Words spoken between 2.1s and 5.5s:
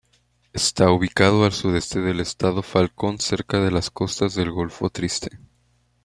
Estado Falcón cerca de las costas del Golfo Triste.